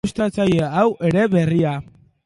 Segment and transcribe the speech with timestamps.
[0.07, 1.79] Ilustrazio hau ere berria!